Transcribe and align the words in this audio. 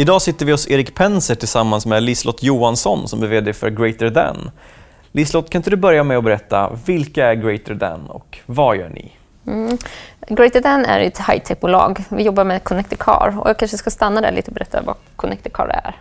Idag 0.00 0.22
sitter 0.22 0.46
vi 0.46 0.52
hos 0.52 0.70
Erik 0.70 0.94
Penser 0.94 1.34
tillsammans 1.34 1.86
med 1.86 2.02
Liselott 2.02 2.42
Johansson 2.42 3.08
som 3.08 3.22
är 3.22 3.26
VD 3.26 3.52
för 3.52 3.70
Greater 3.70 4.10
Than. 4.10 4.50
Liselott, 5.12 5.50
kan 5.50 5.58
inte 5.58 5.70
du 5.70 5.76
börja 5.76 6.04
med 6.04 6.18
att 6.18 6.24
berätta 6.24 6.72
vilka 6.86 7.26
är 7.26 7.34
Greater 7.34 7.74
Than 7.74 8.06
och 8.06 8.38
vad 8.46 8.76
gör 8.76 8.88
ni? 8.88 9.12
Mm. 9.46 9.78
Greater 10.28 10.60
Than 10.60 10.84
är 10.84 11.00
ett 11.00 11.18
high-tech-bolag. 11.18 12.04
Vi 12.08 12.22
jobbar 12.22 12.44
med 12.44 12.64
Connected 12.64 12.98
Car 12.98 13.36
och 13.40 13.48
jag 13.48 13.58
kanske 13.58 13.78
ska 13.78 13.90
stanna 13.90 14.20
där 14.20 14.32
lite 14.32 14.50
och 14.50 14.54
berätta 14.54 14.82
vad 14.82 14.96
Connected 15.16 15.52
Car 15.52 15.68
är. 15.84 15.96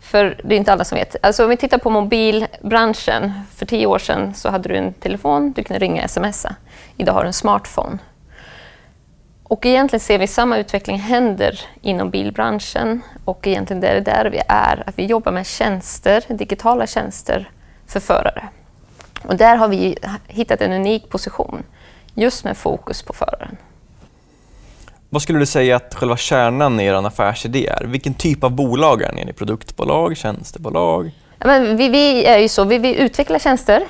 För 0.00 0.40
det 0.44 0.54
är 0.54 0.58
inte 0.58 0.72
alla 0.72 0.84
som 0.84 0.98
vet. 0.98 1.16
Alltså 1.22 1.44
om 1.44 1.50
vi 1.50 1.56
tittar 1.56 1.78
på 1.78 1.90
mobilbranschen. 1.90 3.32
För 3.54 3.66
tio 3.66 3.86
år 3.86 3.98
sedan 3.98 4.34
så 4.34 4.50
hade 4.50 4.68
du 4.68 4.76
en 4.76 4.92
telefon, 4.92 5.52
du 5.52 5.64
kunde 5.64 5.78
ringa 5.78 6.04
och 6.04 6.10
smsa. 6.10 6.54
Idag 6.96 7.12
har 7.12 7.20
du 7.22 7.26
en 7.26 7.32
smartphone. 7.32 7.98
Och 9.52 9.66
egentligen 9.66 10.00
ser 10.00 10.18
vi 10.18 10.26
samma 10.26 10.58
utveckling 10.58 10.98
händer 10.98 11.60
inom 11.82 12.10
bilbranschen 12.10 13.02
och 13.24 13.46
egentligen 13.46 13.80
det 13.80 13.88
är 13.88 14.00
där 14.00 14.30
vi 14.30 14.40
är, 14.48 14.82
att 14.86 14.98
vi 14.98 15.06
jobbar 15.06 15.32
med 15.32 15.46
tjänster, 15.46 16.24
digitala 16.28 16.86
tjänster 16.86 17.50
för 17.86 18.00
förare. 18.00 18.48
Och 19.22 19.36
där 19.36 19.56
har 19.56 19.68
vi 19.68 19.96
hittat 20.26 20.60
en 20.60 20.72
unik 20.72 21.08
position, 21.08 21.62
just 22.14 22.44
med 22.44 22.56
fokus 22.56 23.02
på 23.02 23.12
föraren. 23.12 23.56
Vad 25.10 25.22
skulle 25.22 25.38
du 25.38 25.46
säga 25.46 25.76
att 25.76 25.94
själva 25.94 26.16
kärnan 26.16 26.80
i 26.80 26.84
er 26.84 27.06
affärsidé 27.06 27.66
är? 27.66 27.84
Vilken 27.84 28.14
typ 28.14 28.44
av 28.44 28.50
bolag 28.50 29.02
är 29.02 29.12
ni? 29.12 29.20
Är 29.20 29.26
ni 29.26 29.32
produktbolag, 29.32 30.16
tjänstebolag? 30.16 31.10
Ja, 31.38 31.46
men 31.46 31.76
vi, 31.76 31.88
vi 31.88 32.24
är 32.24 32.38
ju 32.38 32.48
så, 32.48 32.64
vi, 32.64 32.78
vi 32.78 32.96
utvecklar 32.96 33.38
tjänster 33.38 33.86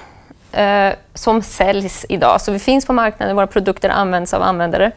eh, 0.52 0.92
som 1.15 1.42
säljs 1.42 2.06
idag. 2.09 2.41
Så 2.41 2.52
vi 2.52 2.59
finns 2.59 2.87
på 2.87 2.92
marknaden, 2.92 3.37
våra 3.37 3.47
produkter 3.47 3.88
används 3.88 4.34
av 4.34 4.42
användare. 4.42 4.92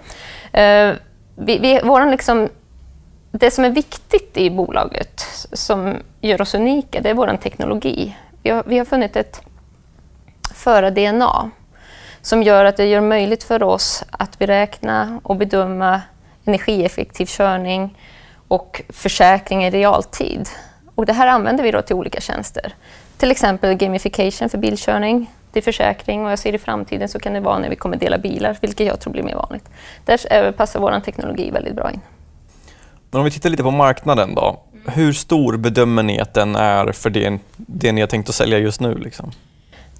Eh, 0.52 0.94
vi, 1.36 1.58
vi, 1.58 1.80
våran 1.84 2.12
liksom, 2.12 2.50
det 3.32 3.52
som 3.52 3.66
är 3.66 3.70
viktigt 3.70 4.38
i 4.38 4.50
bolaget, 4.50 5.48
som 5.54 5.98
gör 6.22 6.42
oss 6.42 6.56
unika, 6.56 7.02
det 7.02 7.10
är 7.10 7.14
vår 7.14 7.38
teknologi. 7.38 8.18
Vi 8.44 8.50
har, 8.50 8.64
vi 8.66 8.78
har 8.78 8.86
funnit 8.86 9.16
ett 9.16 9.42
föra-DNA 10.54 11.52
som 12.22 12.44
gör 12.44 12.66
att 12.66 12.78
det 12.78 12.86
gör 12.86 13.02
möjligt 13.02 13.44
för 13.44 13.64
oss 13.64 14.04
att 14.12 14.40
beräkna 14.40 15.20
och 15.24 15.36
bedöma 15.36 16.02
energieffektiv 16.46 17.26
körning 17.26 17.98
och 18.48 18.82
försäkring 18.90 19.66
i 19.66 19.70
realtid. 19.70 20.50
Och 20.96 21.06
det 21.06 21.14
här 21.14 21.28
använder 21.28 21.64
vi 21.64 21.72
då 21.72 21.82
till 21.82 21.96
olika 21.96 22.22
tjänster. 22.22 22.74
Till 23.18 23.32
exempel 23.32 23.74
gamification 23.74 24.50
för 24.50 24.58
bilkörning, 24.58 25.32
till 25.56 25.64
försäkring 25.64 26.26
och 26.26 26.32
jag 26.32 26.40
ser 26.40 26.56
i 26.56 26.58
framtiden 26.58 27.10
så 27.10 27.20
kan 27.20 27.34
det 27.34 27.40
vara 27.40 27.60
när 27.60 27.70
vi 27.70 27.76
kommer 27.76 27.98
dela 27.98 28.18
bilar, 28.18 28.58
vilket 28.62 28.88
jag 28.88 29.00
tror 29.00 29.14
blir 29.14 29.24
mer 29.24 29.36
vanligt. 29.36 29.70
Där 30.06 30.34
eh, 30.34 30.52
passar 30.52 30.80
vår 30.80 31.00
teknologi 31.00 31.52
väldigt 31.52 31.76
bra 31.76 31.92
in. 31.92 32.02
Men 33.12 33.20
om 33.20 33.26
vi 33.26 33.32
tittar 33.32 33.50
lite 33.50 33.64
på 33.64 33.72
marknaden 33.72 34.36
då. 34.36 34.62
Hur 34.88 35.14
stor 35.14 35.58
bedömer 35.58 36.04
ni 36.04 36.20
att 36.20 36.34
den 36.34 36.56
är 36.56 36.92
för 36.92 37.10
det, 37.10 37.40
det 37.56 37.92
ni 37.92 38.02
har 38.02 38.08
tänkt 38.08 38.30
att 38.30 38.36
sälja 38.36 38.58
just 38.58 38.82
nu? 38.82 38.98
Liksom? 38.98 39.32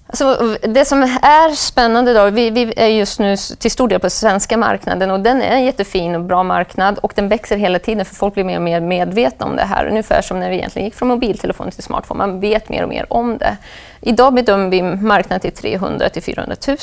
Alltså, 0.08 0.58
det 0.62 0.86
som 0.86 1.04
är 1.22 1.56
spännande 1.56 2.14
då, 2.14 2.30
vi, 2.30 2.50
vi, 2.50 2.74
är 2.78 2.88
just 2.88 3.20
nu 3.20 3.38
till 3.38 3.72
stor 3.72 3.88
del 3.88 4.00
på 4.00 4.10
svenska 4.10 4.58
marknaden 4.58 5.12
och 5.12 5.20
den 5.20 5.42
är 5.42 5.52
en 5.52 5.66
jättefin 5.66 6.16
och 6.16 6.22
bra 6.22 6.44
marknad 6.44 6.98
och 6.98 7.14
den 7.16 7.28
växer 7.28 7.58
hela 7.58 7.80
tiden 7.80 8.06
för 8.06 8.16
folk 8.16 8.34
blir 8.34 8.44
mer 8.44 8.56
och 8.56 8.62
mer 8.62 8.82
medvetna 8.82 9.46
om 9.46 9.56
det 9.56 9.64
här. 9.64 9.86
Ungefär 9.86 10.22
som 10.22 10.40
när 10.40 10.50
vi 10.50 10.56
egentligen 10.56 10.86
gick 10.86 10.96
från 10.96 11.08
mobiltelefon 11.08 11.72
till 11.72 11.84
smartphone. 11.84 12.18
Man 12.18 12.40
vet 12.40 12.70
mer 12.70 12.84
och 12.84 12.90
mer 12.90 13.14
om 13.14 13.38
det. 13.38 13.58
Idag 14.02 14.34
bedömer 14.34 14.70
vi 14.70 14.82
marknaden 14.82 15.40
till 15.40 15.52
300 15.52 16.10
till 16.10 16.24
400 16.24 16.56
000. 16.68 16.78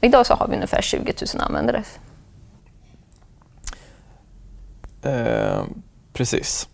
Idag 0.00 0.26
så 0.26 0.34
har 0.34 0.48
vi 0.48 0.54
ungefär 0.54 0.82
20 0.82 1.12
000 1.34 1.42
användare. 1.42 1.82
Eh, 5.02 5.62
precis. 6.12 6.68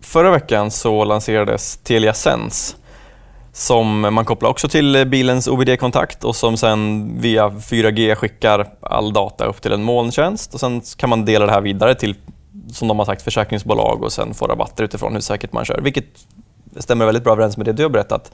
Förra 0.00 0.30
veckan 0.30 0.70
så 0.70 1.04
lanserades 1.04 1.76
Telia 1.76 2.14
Sense 2.14 2.76
som 3.56 4.00
man 4.00 4.24
kopplar 4.24 4.50
också 4.50 4.68
till 4.68 4.96
eh, 4.96 5.04
bilens 5.04 5.48
OBD-kontakt 5.48 6.24
och 6.24 6.36
som 6.36 6.56
sen 6.56 7.10
via 7.20 7.48
4G 7.48 8.14
skickar 8.14 8.68
all 8.80 9.12
data 9.12 9.44
upp 9.44 9.62
till 9.62 9.72
en 9.72 9.82
molntjänst 9.82 10.54
och 10.54 10.60
sen 10.60 10.80
kan 10.96 11.10
man 11.10 11.24
dela 11.24 11.46
det 11.46 11.52
här 11.52 11.60
vidare 11.60 11.94
till, 11.94 12.14
som 12.72 12.88
de 12.88 12.98
har 12.98 13.06
sagt, 13.06 13.22
försäkringsbolag 13.22 14.02
och 14.02 14.12
sen 14.12 14.34
få 14.34 14.46
rabatter 14.46 14.84
utifrån 14.84 15.12
hur 15.12 15.20
säkert 15.20 15.52
man 15.52 15.64
kör, 15.64 15.80
vilket 15.80 16.04
stämmer 16.76 17.04
väldigt 17.04 17.24
bra 17.24 17.32
överens 17.32 17.56
med 17.56 17.66
det 17.66 17.72
du 17.72 17.82
har 17.82 17.90
berättat. 17.90 18.32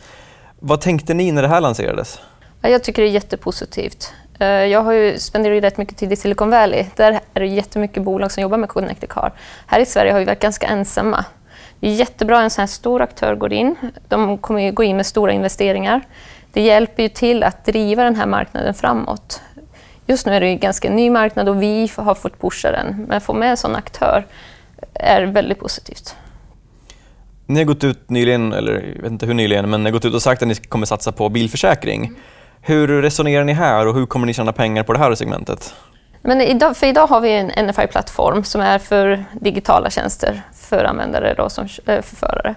Vad 0.58 0.80
tänkte 0.80 1.14
ni 1.14 1.32
när 1.32 1.42
det 1.42 1.48
här 1.48 1.60
lanserades? 1.60 2.20
Jag 2.62 2.84
tycker 2.84 3.02
det 3.02 3.08
är 3.08 3.12
jättepositivt. 3.12 4.12
Eh, 4.38 4.48
jag 4.48 4.82
har 4.82 4.92
ju 4.92 5.18
spenderat 5.18 5.64
rätt 5.64 5.78
mycket 5.78 5.96
tid 5.96 6.12
i 6.12 6.16
Silicon 6.16 6.50
Valley. 6.50 6.86
Där 6.96 7.20
är 7.34 7.40
det 7.40 7.46
jättemycket 7.46 8.02
bolag 8.02 8.32
som 8.32 8.42
jobbar 8.42 8.58
med 8.58 8.68
Connected 8.68 9.08
Car. 9.08 9.32
Här 9.66 9.80
i 9.80 9.86
Sverige 9.86 10.12
har 10.12 10.18
vi 10.18 10.24
varit 10.24 10.40
ganska 10.40 10.66
ensamma. 10.66 11.24
Det 11.80 11.88
är 11.88 11.94
jättebra 11.94 12.38
att 12.38 12.44
en 12.44 12.50
sån 12.50 12.62
här 12.62 12.66
stor 12.66 13.02
aktör 13.02 13.34
går 13.34 13.52
in. 13.52 13.76
De 14.08 14.38
kommer 14.38 14.60
ju 14.60 14.72
gå 14.72 14.82
in 14.82 14.96
med 14.96 15.06
stora 15.06 15.32
investeringar. 15.32 16.00
Det 16.52 16.60
hjälper 16.60 17.02
ju 17.02 17.08
till 17.08 17.42
att 17.42 17.64
driva 17.64 18.04
den 18.04 18.16
här 18.16 18.26
marknaden 18.26 18.74
framåt. 18.74 19.42
Just 20.06 20.26
nu 20.26 20.32
är 20.32 20.40
det 20.40 20.46
en 20.46 20.58
ganska 20.58 20.90
ny 20.90 21.10
marknad 21.10 21.48
och 21.48 21.62
vi 21.62 21.90
har 21.96 22.14
fått 22.14 22.40
pusha 22.40 22.70
den. 22.70 23.04
Men 23.08 23.16
att 23.16 23.22
få 23.22 23.32
med 23.32 23.50
en 23.50 23.56
sån 23.56 23.76
aktör 23.76 24.26
är 24.94 25.22
väldigt 25.22 25.58
positivt. 25.58 26.16
Ni 27.46 27.58
har 27.58 27.64
gått 27.64 27.84
ut 27.84 28.10
nyligen, 28.10 28.52
eller 28.52 28.72
jag 28.94 29.02
vet 29.02 29.12
inte 29.12 29.26
hur 29.26 29.34
nyligen, 29.34 29.70
men 29.70 29.82
ni 29.82 29.90
har 29.90 29.92
gått 29.92 30.04
ut 30.04 30.14
och 30.14 30.22
sagt 30.22 30.42
att 30.42 30.48
ni 30.48 30.54
kommer 30.54 30.86
satsa 30.86 31.12
på 31.12 31.28
bilförsäkring. 31.28 32.12
Hur 32.60 33.02
resonerar 33.02 33.44
ni 33.44 33.52
här 33.52 33.86
och 33.86 33.94
hur 33.94 34.06
kommer 34.06 34.26
ni 34.26 34.34
tjäna 34.34 34.52
pengar 34.52 34.82
på 34.82 34.92
det 34.92 34.98
här 34.98 35.14
segmentet? 35.14 35.74
Men 36.22 36.40
idag, 36.40 36.76
för 36.76 36.86
idag 36.86 37.06
har 37.06 37.20
vi 37.20 37.32
en 37.32 37.66
NFI-plattform 37.66 38.44
som 38.44 38.60
är 38.60 38.78
för 38.78 39.24
digitala 39.32 39.90
tjänster 39.90 40.42
för 40.52 40.84
användare, 40.84 41.34
då, 41.34 41.48
som, 41.48 41.64
eh, 41.64 42.02
för 42.02 42.16
förare. 42.16 42.54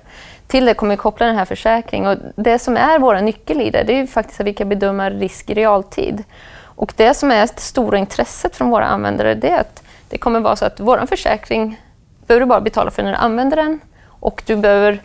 Till 0.47 0.65
det 0.65 0.73
kommer 0.73 0.93
vi 0.93 0.97
koppla 0.97 1.25
den 1.25 1.35
här 1.35 1.45
försäkringen. 1.45 2.09
Och 2.09 2.17
det 2.35 2.59
som 2.59 2.77
är 2.77 2.99
våra 2.99 3.21
nyckel 3.21 3.61
i 3.61 3.69
det, 3.69 3.83
det 3.83 3.93
är 3.93 3.97
ju 3.97 4.07
faktiskt 4.07 4.39
att 4.39 4.47
vi 4.47 4.53
kan 4.53 4.69
bedöma 4.69 5.09
risk 5.09 5.49
i 5.49 5.53
realtid. 5.53 6.23
Och 6.59 6.93
det 6.95 7.13
som 7.13 7.31
är 7.31 7.41
det 7.41 7.59
stora 7.59 7.97
intresset 7.97 8.55
från 8.55 8.69
våra 8.69 8.85
användare, 8.85 9.35
det 9.35 9.49
är 9.49 9.59
att 9.59 9.83
det 10.09 10.17
kommer 10.17 10.39
vara 10.39 10.55
så 10.55 10.65
att 10.65 10.79
vår 10.79 11.05
försäkring 11.05 11.81
behöver 12.27 12.45
du 12.45 12.49
bara 12.49 12.61
betala 12.61 12.91
för 12.91 13.03
när 13.03 13.11
du 13.11 13.17
använder 13.17 13.57
den 13.57 13.79
och 14.05 14.43
du 14.45 14.55
behöver, 14.55 15.01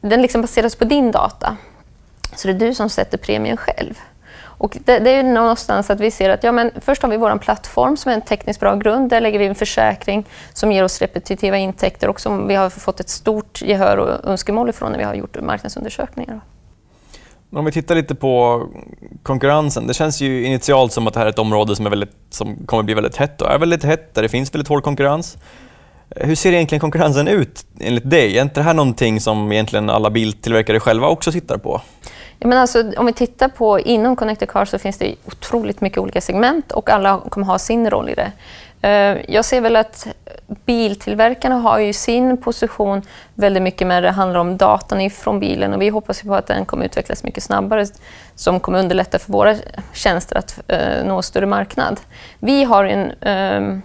den 0.00 0.22
liksom 0.22 0.40
baseras 0.40 0.76
på 0.76 0.84
din 0.84 1.10
data. 1.10 1.56
Så 2.36 2.48
det 2.48 2.54
är 2.54 2.58
du 2.58 2.74
som 2.74 2.88
sätter 2.88 3.18
premien 3.18 3.56
själv. 3.56 3.94
Och 4.60 4.76
det, 4.84 4.98
det, 4.98 5.10
är 5.10 5.22
någonstans 5.22 5.90
att 5.90 6.00
vi 6.00 6.10
ser 6.10 6.30
att 6.30 6.44
ja, 6.44 6.52
men 6.52 6.70
först 6.80 7.02
har 7.02 7.08
vi 7.08 7.16
vår 7.16 7.38
plattform 7.38 7.96
som 7.96 8.10
är 8.10 8.14
en 8.14 8.22
tekniskt 8.22 8.60
bra 8.60 8.74
grund. 8.74 9.10
Där 9.10 9.20
lägger 9.20 9.38
vi 9.38 9.46
en 9.46 9.54
försäkring 9.54 10.26
som 10.52 10.72
ger 10.72 10.84
oss 10.84 11.00
repetitiva 11.00 11.56
intäkter 11.56 12.08
och 12.08 12.20
som 12.20 12.48
vi 12.48 12.54
har 12.54 12.70
fått 12.70 13.00
ett 13.00 13.08
stort 13.08 13.62
gehör 13.62 13.96
och 13.96 14.30
önskemål 14.30 14.68
ifrån 14.68 14.92
när 14.92 14.98
vi 14.98 15.04
har 15.04 15.14
gjort 15.14 15.42
marknadsundersökningar. 15.42 16.40
Om 17.52 17.64
vi 17.64 17.72
tittar 17.72 17.94
lite 17.94 18.14
på 18.14 18.66
konkurrensen. 19.22 19.86
Det 19.86 19.94
känns 19.94 20.20
ju 20.20 20.44
initialt 20.44 20.92
som 20.92 21.06
att 21.06 21.14
det 21.14 21.20
här 21.20 21.26
är 21.26 21.30
ett 21.30 21.38
område 21.38 21.76
som, 21.76 21.86
är 21.86 21.90
väldigt, 21.90 22.16
som 22.30 22.66
kommer 22.66 22.82
bli 22.82 22.94
väldigt 22.94 23.16
hett 23.16 23.42
och 23.42 23.50
är 23.50 23.58
väldigt 23.58 23.84
hett, 23.84 24.14
där 24.14 24.22
det 24.22 24.28
finns 24.28 24.54
väldigt 24.54 24.68
hård 24.68 24.82
konkurrens. 24.84 25.38
Hur 26.16 26.34
ser 26.34 26.52
egentligen 26.52 26.80
konkurrensen 26.80 27.28
ut 27.28 27.66
enligt 27.80 28.10
dig? 28.10 28.38
Är 28.38 28.42
inte 28.42 28.60
det 28.60 28.64
här 28.64 28.74
någonting 28.74 29.20
som 29.20 29.52
egentligen 29.52 29.90
alla 29.90 30.10
biltillverkare 30.10 30.80
själva 30.80 31.08
också 31.08 31.32
tittar 31.32 31.58
på? 31.58 31.80
Ja, 32.38 32.48
men 32.48 32.58
alltså, 32.58 32.92
om 32.96 33.06
vi 33.06 33.12
tittar 33.12 33.48
på 33.48 33.80
inom 33.80 34.16
Connected 34.16 34.48
Car 34.48 34.64
så 34.64 34.78
finns 34.78 34.98
det 34.98 35.14
otroligt 35.26 35.80
mycket 35.80 35.98
olika 35.98 36.20
segment 36.20 36.72
och 36.72 36.90
alla 36.90 37.20
kommer 37.28 37.46
ha 37.46 37.58
sin 37.58 37.90
roll 37.90 38.08
i 38.08 38.14
det. 38.14 38.32
Eh, 38.82 39.34
jag 39.34 39.44
ser 39.44 39.60
väl 39.60 39.76
att 39.76 40.06
biltillverkarna 40.64 41.54
har 41.54 41.78
ju 41.78 41.92
sin 41.92 42.36
position 42.36 43.02
väldigt 43.34 43.62
mycket 43.62 43.86
när 43.86 44.02
det 44.02 44.10
handlar 44.10 44.40
om 44.40 44.56
datan 44.56 45.00
ifrån 45.00 45.40
bilen 45.40 45.74
och 45.74 45.82
vi 45.82 45.88
hoppas 45.88 46.22
på 46.22 46.34
att 46.34 46.46
den 46.46 46.64
kommer 46.64 46.84
utvecklas 46.84 47.24
mycket 47.24 47.42
snabbare 47.42 47.86
som 48.34 48.60
kommer 48.60 48.78
underlätta 48.78 49.18
för 49.18 49.32
våra 49.32 49.56
tjänster 49.92 50.36
att 50.36 50.60
eh, 50.68 51.04
nå 51.04 51.22
större 51.22 51.46
marknad. 51.46 52.00
Vi 52.38 52.64
har 52.64 52.84
en, 52.84 53.12
ehm, 53.20 53.82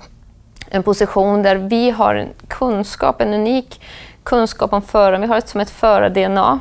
en 0.69 0.83
position 0.83 1.43
där 1.43 1.55
vi 1.55 1.89
har 1.89 2.15
en 2.15 2.29
kunskap, 2.47 3.21
en 3.21 3.33
unik 3.33 3.81
kunskap 4.23 4.73
om 4.73 4.81
föraren. 4.81 5.21
Vi 5.21 5.27
har 5.27 5.37
ett 5.37 5.49
som 5.49 5.61
ett 5.61 5.69
förar-DNA 5.69 6.59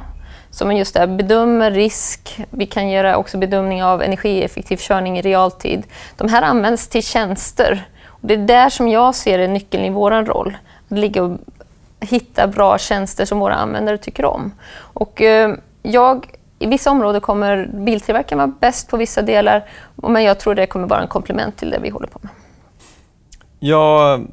som 0.50 0.76
just 0.76 0.94
där 0.94 1.06
bedömer 1.06 1.70
risk. 1.70 2.40
Vi 2.50 2.66
kan 2.66 2.90
göra 2.90 3.16
också 3.16 3.38
bedömning 3.38 3.84
av 3.84 4.02
energieffektiv 4.02 4.76
körning 4.76 5.18
i 5.18 5.22
realtid. 5.22 5.82
De 6.16 6.28
här 6.28 6.42
används 6.42 6.88
till 6.88 7.02
tjänster. 7.02 7.88
Och 8.06 8.28
det 8.28 8.34
är 8.34 8.38
där 8.38 8.68
som 8.68 8.88
jag 8.88 9.14
ser 9.14 9.38
är 9.38 9.48
nyckeln 9.48 9.84
i 9.84 9.90
vår 9.90 10.10
roll. 10.10 10.56
Att 10.88 10.98
ligga 10.98 11.22
och 11.22 11.38
hitta 12.00 12.46
bra 12.46 12.78
tjänster 12.78 13.24
som 13.24 13.38
våra 13.38 13.54
användare 13.54 13.98
tycker 13.98 14.24
om. 14.24 14.52
Och, 14.76 15.22
eh, 15.22 15.54
jag, 15.82 16.26
I 16.58 16.66
vissa 16.66 16.90
områden 16.90 17.20
kommer 17.20 17.70
biltillverkaren 17.74 18.38
vara 18.38 18.52
bäst 18.60 18.88
på 18.88 18.96
vissa 18.96 19.22
delar, 19.22 19.64
men 19.94 20.22
jag 20.22 20.38
tror 20.38 20.54
det 20.54 20.66
kommer 20.66 20.88
vara 20.88 21.00
en 21.00 21.08
komplement 21.08 21.56
till 21.56 21.70
det 21.70 21.78
vi 21.82 21.90
håller 21.90 22.08
på 22.08 22.18
med. 22.22 22.30
Jag 23.66 24.26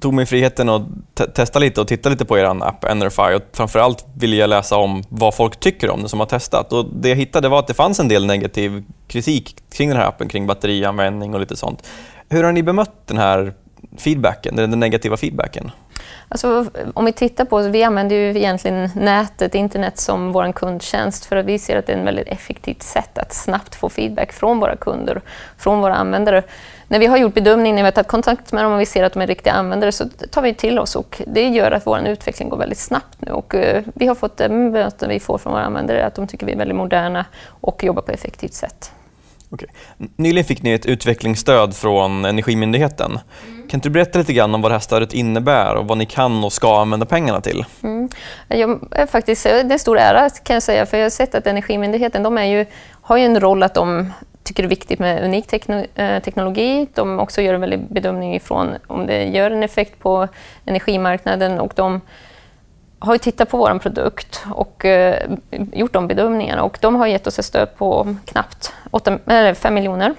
tog 0.00 0.14
mig 0.14 0.26
friheten 0.26 0.68
att 0.68 0.82
te 1.14 1.26
testa 1.26 1.58
lite 1.58 1.80
och 1.80 1.88
titta 1.88 2.08
lite 2.08 2.24
på 2.24 2.38
er 2.38 2.44
app 2.44 2.84
Enerfy. 2.84 3.34
och 3.34 3.42
framförallt 3.52 4.06
ville 4.14 4.36
jag 4.36 4.50
läsa 4.50 4.76
om 4.76 5.02
vad 5.08 5.34
folk 5.34 5.60
tycker 5.60 5.90
om 5.90 6.02
det 6.02 6.08
som 6.08 6.20
har 6.20 6.26
testat. 6.26 6.72
Och 6.72 6.86
det 6.94 7.08
jag 7.08 7.16
hittade 7.16 7.48
var 7.48 7.58
att 7.58 7.66
det 7.66 7.74
fanns 7.74 8.00
en 8.00 8.08
del 8.08 8.26
negativ 8.26 8.84
kritik 9.08 9.56
kring 9.72 9.88
den 9.88 9.98
här 9.98 10.06
appen, 10.08 10.28
kring 10.28 10.46
batterianvändning 10.46 11.34
och 11.34 11.40
lite 11.40 11.56
sånt. 11.56 11.88
Hur 12.28 12.44
har 12.44 12.52
ni 12.52 12.62
bemött 12.62 13.06
den 13.06 13.18
här 13.18 13.52
feedbacken, 13.98 14.56
den 14.56 14.80
negativa 14.80 15.16
feedbacken? 15.16 15.70
Alltså, 16.28 16.66
om 16.94 17.04
vi 17.04 17.12
tittar 17.12 17.44
på, 17.44 17.58
vi 17.58 17.82
använder 17.82 18.16
ju 18.16 18.36
egentligen 18.36 18.90
nätet, 18.94 19.54
internet 19.54 19.98
som 19.98 20.32
vår 20.32 20.52
kundtjänst 20.52 21.24
för 21.24 21.36
att 21.36 21.46
vi 21.46 21.58
ser 21.58 21.78
att 21.78 21.86
det 21.86 21.92
är 21.92 21.98
ett 21.98 22.06
väldigt 22.06 22.28
effektivt 22.28 22.82
sätt 22.82 23.18
att 23.18 23.34
snabbt 23.34 23.74
få 23.74 23.88
feedback 23.88 24.32
från 24.32 24.60
våra 24.60 24.76
kunder, 24.76 25.20
från 25.58 25.80
våra 25.80 25.94
användare. 25.94 26.42
När 26.92 26.98
vi 26.98 27.06
har 27.06 27.16
gjort 27.16 27.34
bedömning, 27.34 27.74
när 27.74 27.82
vi 27.82 27.86
har 27.86 27.92
tagit 27.92 28.08
kontakt 28.08 28.52
med 28.52 28.64
dem 28.64 28.72
och 28.72 28.80
vi 28.80 28.86
ser 28.86 29.04
att 29.04 29.12
de 29.12 29.22
är 29.22 29.26
riktiga 29.26 29.52
användare 29.52 29.92
så 29.92 30.08
tar 30.30 30.42
vi 30.42 30.54
till 30.54 30.78
oss 30.78 30.96
och 30.96 31.22
det 31.26 31.48
gör 31.48 31.70
att 31.70 31.86
vår 31.86 32.06
utveckling 32.06 32.48
går 32.48 32.56
väldigt 32.56 32.78
snabbt 32.78 33.18
nu. 33.18 33.32
Och, 33.32 33.54
uh, 33.54 33.80
vi 33.94 34.06
har 34.06 34.14
fått 34.14 34.38
möten 34.50 35.08
vi 35.08 35.20
får 35.20 35.38
från 35.38 35.52
våra 35.52 35.64
användare 35.64 36.06
att 36.06 36.14
de 36.14 36.26
tycker 36.26 36.46
vi 36.46 36.52
är 36.52 36.56
väldigt 36.56 36.76
moderna 36.76 37.24
och 37.46 37.84
jobbar 37.84 38.02
på 38.02 38.12
ett 38.12 38.18
effektivt 38.18 38.54
sätt. 38.54 38.92
Okay. 39.50 39.68
Nyligen 40.16 40.44
fick 40.44 40.62
ni 40.62 40.72
ett 40.72 40.86
utvecklingsstöd 40.86 41.76
från 41.76 42.24
Energimyndigheten. 42.24 43.18
Mm. 43.46 43.68
Kan 43.68 43.80
du 43.80 43.90
berätta 43.90 44.18
lite 44.18 44.32
grann 44.32 44.54
om 44.54 44.62
vad 44.62 44.70
det 44.70 44.74
här 44.74 44.80
stödet 44.80 45.12
innebär 45.12 45.74
och 45.74 45.86
vad 45.86 45.98
ni 45.98 46.06
kan 46.06 46.44
och 46.44 46.52
ska 46.52 46.80
använda 46.80 47.06
pengarna 47.06 47.40
till? 47.40 47.64
Mm. 47.82 48.08
Jag 48.48 48.88
är 48.90 49.06
faktiskt, 49.06 49.44
det 49.44 49.50
är 49.50 49.70
en 49.72 49.78
stor 49.78 49.98
ära 49.98 50.30
kan 50.30 50.54
jag 50.54 50.62
säga, 50.62 50.86
för 50.86 50.96
jag 50.96 51.04
har 51.04 51.10
sett 51.10 51.34
att 51.34 51.46
Energimyndigheten 51.46 52.22
de 52.22 52.38
är 52.38 52.44
ju, 52.44 52.66
har 53.02 53.16
ju 53.16 53.24
en 53.24 53.40
roll 53.40 53.62
att 53.62 53.74
de 53.74 54.12
tycker 54.42 54.62
det 54.62 54.66
är 54.66 54.68
viktigt 54.68 54.98
med 54.98 55.24
unik 55.24 55.68
eh, 55.94 56.22
teknologi. 56.22 56.86
De 56.94 57.18
också 57.18 57.42
gör 57.42 57.54
en 57.54 57.60
väldig 57.60 57.80
bedömning 57.80 58.34
ifrån 58.34 58.74
om 58.86 59.06
det 59.06 59.24
gör 59.24 59.50
en 59.50 59.62
effekt 59.62 59.98
på 59.98 60.28
energimarknaden 60.64 61.60
och 61.60 61.72
de 61.76 62.00
har 62.98 63.14
ju 63.14 63.18
tittat 63.18 63.48
på 63.48 63.56
vår 63.56 63.78
produkt 63.78 64.44
och 64.54 64.84
eh, 64.84 65.30
gjort 65.50 65.92
de 65.92 66.06
bedömningarna 66.06 66.62
och 66.62 66.78
de 66.80 66.96
har 66.96 67.06
gett 67.06 67.26
oss 67.26 67.38
ett 67.38 67.44
stöd 67.44 67.68
på 67.76 68.16
knappt 68.24 68.72
8, 68.90 69.18
eller 69.26 69.54
5 69.54 69.74
miljoner. 69.74 70.14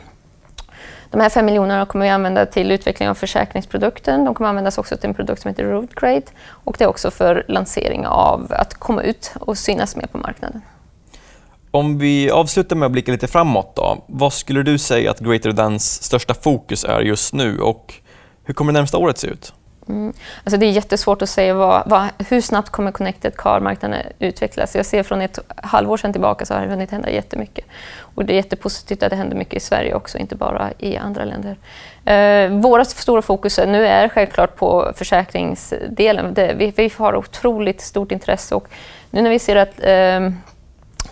De 1.10 1.22
här 1.22 1.30
5 1.30 1.46
miljonerna 1.46 1.86
kommer 1.86 2.06
vi 2.06 2.12
använda 2.12 2.46
till 2.46 2.72
utveckling 2.72 3.10
av 3.10 3.14
försäkringsprodukten. 3.14 4.25
De 4.25 4.34
kommer 4.34 4.50
användas 4.50 4.78
också 4.78 4.98
till 4.98 5.10
en 5.10 5.14
produkt 5.14 5.42
som 5.42 5.50
heter 5.50 5.64
Rootgrade 5.64 6.22
och 6.48 6.75
det 6.78 6.84
är 6.84 6.88
också 6.88 7.12
för 7.12 7.46
lansering 7.48 8.08
av 8.08 8.48
att 8.50 8.74
komma 8.74 9.04
ut 9.04 9.34
och 9.40 9.58
synas 9.58 9.96
mer 9.96 10.08
på 10.08 10.18
marknaden. 10.18 10.62
Om 11.75 11.98
vi 11.98 12.31
avslutar 12.31 12.75
med 12.75 12.86
att 12.86 12.92
blicka 12.92 13.12
lite 13.12 13.28
framåt 13.28 13.75
då. 13.75 14.04
Vad 14.08 14.34
skulle 14.34 14.64
du 14.64 14.78
säga 14.78 15.12
att 15.12 15.20
Greater 15.20 15.52
Thans 15.52 16.04
största 16.04 16.34
fokus 16.34 16.84
är 16.84 17.00
just 17.00 17.34
nu 17.34 17.60
och 17.60 17.94
hur 18.44 18.54
kommer 18.54 18.74
det 18.74 18.80
närmsta 18.80 18.98
året 18.98 19.18
se 19.18 19.28
ut? 19.28 19.54
Mm. 19.88 20.14
Alltså 20.44 20.58
det 20.58 20.66
är 20.66 20.72
jättesvårt 20.72 21.22
att 21.22 21.30
säga 21.30 21.54
vad, 21.54 21.84
vad, 21.86 22.08
hur 22.30 22.42
snabbt 22.42 22.70
kommer 22.70 22.92
Connected 22.92 23.36
Car-marknaden 23.36 24.00
utvecklas. 24.20 24.75
Jag 24.75 24.86
ser 24.86 25.04
från 25.04 25.22
ett 25.22 25.40
halvår 25.56 25.98
sedan 25.98 26.12
tillbaka 26.12 26.46
så 26.46 26.54
har 26.54 26.62
det 26.62 26.68
hunnit 26.68 26.92
hända 26.92 27.10
jättemycket. 27.10 27.66
Och 27.98 28.25
det 28.25 28.34
är 28.34 28.36
jättepositivt 28.36 29.04
att 29.04 29.10
det 29.10 29.16
händer 29.16 29.38
mycket 29.38 29.54
i 29.54 29.60
Sverige 29.60 29.94
också, 29.94 30.18
inte 30.18 30.36
bara 30.36 30.72
i 30.80 30.98
andra 30.98 31.25
länder. 31.25 31.58
Eh, 32.06 32.62
våra 32.62 32.86
stora 32.86 33.22
fokus 33.22 33.60
nu 33.68 33.88
är 33.88 34.10
självklart 34.10 34.56
på 34.56 34.92
försäkringsdelen. 34.96 36.34
Det, 36.34 36.54
vi, 36.58 36.74
vi, 36.75 36.92
har 36.98 37.16
otroligt 37.16 37.81
stort 37.81 38.12
intresse 38.12 38.56
och 38.56 38.68
nu 39.12 39.22
när 39.22 39.30
vi 39.30 39.40
ser 39.40 39.56
att 39.56 39.80
eh, 39.84 40.52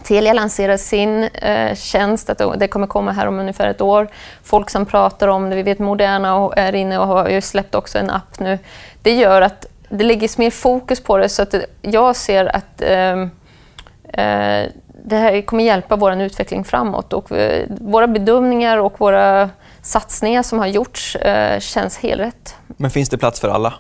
Telia 0.04 0.34
lanserar 0.34 0.78
sin 0.78 1.24
eh, 1.24 1.76
tjänst, 1.76 2.30
att 2.30 2.60
det 2.60 2.68
kommer 2.68 2.88
komma 2.88 3.12
här 3.12 3.28
om 3.28 3.40
ungefär 3.40 3.68
ett 3.68 3.82
år. 3.82 4.08
Folk 4.44 4.70
som 4.70 4.86
pratar 4.86 5.28
om 5.28 5.50
det, 5.50 5.56
vi 5.56 5.64
vet 5.64 5.80
Moderna 5.80 6.52
är 6.56 6.76
inne 6.76 7.00
och 7.00 7.08
har 7.08 7.30
ju 7.30 7.42
släppt 7.42 7.76
också 7.76 7.98
en 7.98 8.10
app 8.10 8.40
nu. 8.40 8.60
Det 9.02 9.14
gör 9.14 9.42
att 9.42 9.66
det 9.90 10.04
läggs 10.04 10.38
mer 10.38 10.52
fokus 10.52 11.04
på 11.04 11.18
det 11.18 11.30
så 11.30 11.42
att 11.42 11.56
jag 11.82 12.16
ser 12.16 12.56
att 12.56 12.82
eh, 12.82 13.22
eh, 14.26 14.68
det 15.04 15.16
här 15.16 15.42
kommer 15.42 15.64
hjälpa 15.64 15.96
vår 15.96 16.22
utveckling 16.22 16.64
framåt. 16.64 17.14
Och, 17.14 17.32
eh, 17.32 17.66
våra 17.70 18.08
bedömningar 18.08 18.78
och 18.78 19.00
våra 19.00 19.50
satsningar 19.82 20.44
som 20.44 20.60
har 20.60 20.68
gjorts 20.68 21.16
eh, 21.16 21.60
känns 21.60 21.98
helt 21.98 22.22
rätt. 22.22 22.56
Men 22.68 22.92
finns 22.92 23.10
det 23.10 23.18
plats 23.18 23.40
för 23.40 23.50
alla? 23.50 23.74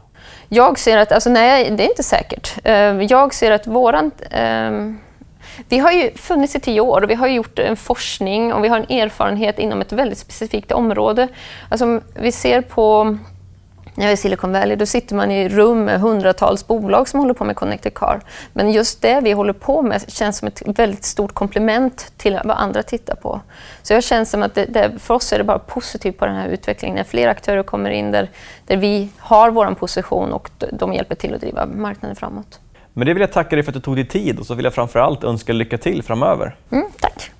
Jag 0.50 0.80
ser 0.80 0.98
att, 0.98 1.12
alltså 1.12 1.30
nej, 1.30 1.72
det 1.72 1.84
är 1.84 1.90
inte 1.90 2.04
säkert. 2.04 2.58
Eh, 2.64 3.02
jag 3.02 3.34
ser 3.34 3.52
att 3.52 3.68
våran 3.68 4.12
vi 5.70 5.78
har 5.78 5.92
ju 5.92 6.12
funnits 6.16 6.56
i 6.56 6.60
tio 6.60 6.82
år 6.82 7.02
och 7.02 7.10
vi 7.10 7.16
har 7.16 7.28
gjort 7.28 7.60
en 7.60 7.78
forskning 7.78 8.54
och 8.54 8.64
vi 8.64 8.68
har 8.68 8.78
en 8.78 8.98
erfarenhet 9.00 9.60
inom 9.60 9.82
ett 9.82 9.92
väldigt 9.92 10.18
specifikt 10.18 10.72
område. 10.72 11.28
Alltså, 11.70 12.02
vi 12.14 12.32
ser 12.32 12.62
på 12.62 13.18
när 13.96 14.06
jag 14.06 14.10
är 14.10 14.14
i 14.14 14.18
Silicon 14.18 14.52
Valley, 14.52 14.76
då 14.76 14.86
sitter 14.86 15.16
man 15.16 15.32
i 15.32 15.50
rum 15.50 15.84
med 15.84 16.00
hundratals 16.00 16.68
bolag 16.68 17.08
som 17.08 17.20
håller 17.20 17.34
på 17.34 17.46
med 17.46 17.56
Connected 17.56 17.94
Car. 17.94 18.22
Men 18.54 18.72
just 18.72 19.02
det 19.02 19.22
vi 19.22 19.32
håller 19.32 19.54
på 19.54 19.82
med 19.82 20.12
känns 20.12 20.38
som 20.38 20.48
ett 20.48 20.62
väldigt 20.66 21.04
stort 21.04 21.34
komplement 21.34 22.14
till 22.18 22.40
vad 22.44 22.58
andra 22.58 22.84
tittar 22.84 23.16
på. 23.16 23.42
Så 23.82 23.94
jag 23.94 24.04
känner 24.04 24.26
som 24.26 24.44
att 24.44 24.56
det, 24.56 24.66
det, 24.66 24.92
för 25.00 25.14
oss 25.14 25.34
är 25.34 25.38
det 25.38 25.44
bara 25.44 25.60
positivt 25.60 26.18
på 26.18 26.26
den 26.26 26.36
här 26.36 26.48
utvecklingen 26.48 26.96
när 26.96 27.04
fler 27.04 27.28
aktörer 27.28 27.64
kommer 27.64 27.90
in 27.90 28.12
där, 28.12 28.30
där 28.68 28.78
vi 28.78 29.10
har 29.18 29.52
vår 29.52 29.74
position 29.74 30.34
och 30.34 30.50
de 30.72 30.94
hjälper 30.94 31.16
till 31.16 31.34
att 31.34 31.42
driva 31.42 31.66
marknaden 31.66 32.16
framåt. 32.16 32.60
Men 32.94 33.08
det 33.08 33.14
vill 33.14 33.22
jag 33.22 33.32
tacka 33.32 33.56
dig 33.56 33.64
för 33.64 33.72
att 33.72 33.76
du 33.76 33.82
tog 33.82 33.96
dig 33.96 34.08
tid 34.08 34.40
och 34.40 34.46
så 34.46 34.56
vill 34.56 34.64
jag 34.64 34.74
framförallt 34.74 35.24
önska 35.24 35.54
lycka 35.54 35.78
till 35.78 36.04
framöver. 36.04 36.56
Mm, 36.72 36.86
tack. 37.00 37.32